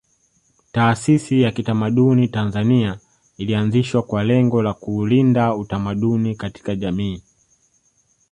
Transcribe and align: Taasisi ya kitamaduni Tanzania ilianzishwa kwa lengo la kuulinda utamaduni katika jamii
Taasisi 0.71 1.41
ya 1.41 1.51
kitamaduni 1.51 2.27
Tanzania 2.27 2.99
ilianzishwa 3.37 4.03
kwa 4.03 4.23
lengo 4.23 4.61
la 4.61 4.73
kuulinda 4.73 5.55
utamaduni 5.55 6.35
katika 6.35 6.75
jamii 6.75 7.23